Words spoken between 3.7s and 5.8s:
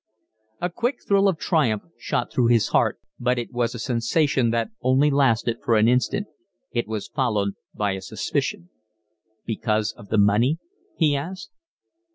a sensation that only lasted